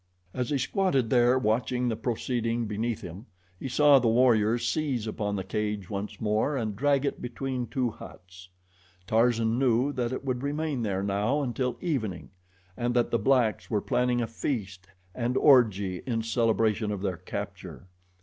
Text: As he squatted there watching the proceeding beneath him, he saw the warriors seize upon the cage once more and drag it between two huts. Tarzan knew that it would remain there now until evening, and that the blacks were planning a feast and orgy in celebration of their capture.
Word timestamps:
As 0.33 0.49
he 0.49 0.57
squatted 0.57 1.11
there 1.11 1.37
watching 1.37 1.87
the 1.87 1.95
proceeding 1.95 2.65
beneath 2.65 3.01
him, 3.01 3.27
he 3.59 3.69
saw 3.69 3.99
the 3.99 4.07
warriors 4.07 4.67
seize 4.67 5.05
upon 5.05 5.35
the 5.35 5.43
cage 5.43 5.91
once 5.91 6.19
more 6.19 6.57
and 6.57 6.75
drag 6.75 7.05
it 7.05 7.21
between 7.21 7.67
two 7.67 7.91
huts. 7.91 8.49
Tarzan 9.05 9.59
knew 9.59 9.93
that 9.93 10.11
it 10.11 10.25
would 10.25 10.41
remain 10.41 10.81
there 10.81 11.03
now 11.03 11.43
until 11.43 11.77
evening, 11.81 12.31
and 12.75 12.95
that 12.95 13.11
the 13.11 13.19
blacks 13.19 13.69
were 13.69 13.79
planning 13.79 14.23
a 14.23 14.27
feast 14.27 14.87
and 15.13 15.37
orgy 15.37 15.99
in 16.07 16.23
celebration 16.23 16.89
of 16.91 17.03
their 17.03 17.17
capture. 17.17 17.85